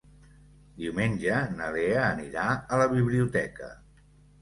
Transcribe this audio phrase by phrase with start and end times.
[0.83, 3.75] Diumenge na Lea anirà a la biblioteca.